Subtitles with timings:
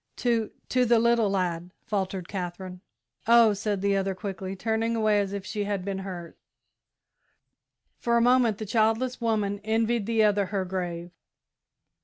[0.15, 2.81] "To to the little lad," faltered Katherine.
[3.27, 6.39] "Oh," said the other, quickly, turning away as if she had been hurt.
[7.99, 11.11] For a moment the childless woman envied the other her grave.